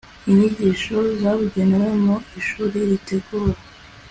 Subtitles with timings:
[0.29, 3.55] inyigisho zabugenewe mu ishuri ritegura